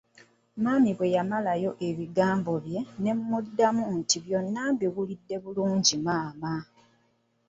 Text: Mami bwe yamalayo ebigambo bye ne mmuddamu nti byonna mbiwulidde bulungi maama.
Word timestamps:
Mami 0.63 0.91
bwe 0.97 1.13
yamalayo 1.15 1.71
ebigambo 1.89 2.51
bye 2.65 2.81
ne 3.01 3.11
mmuddamu 3.17 3.83
nti 3.99 4.17
byonna 4.25 4.61
mbiwulidde 4.73 5.35
bulungi 5.43 5.95
maama. 6.05 6.53